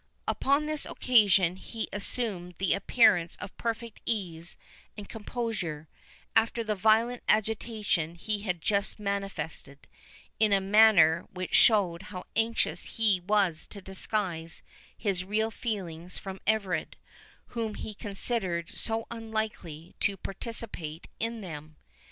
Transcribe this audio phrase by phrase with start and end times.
[0.27, 4.57] Upon this occasion, he assumed the appearance of perfect ease
[4.97, 5.89] and composure,
[6.35, 9.87] after the violent agitation he had just manifested,
[10.39, 14.63] in a manner which showed how anxious he was to disguise
[14.97, 16.97] his real feelings from Everard,
[17.49, 21.75] whom he considered so unlikely to participate in them.